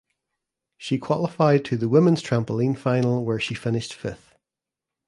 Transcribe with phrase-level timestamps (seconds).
[0.77, 4.33] She qualified to the women’s trampoline final where she finished fifth.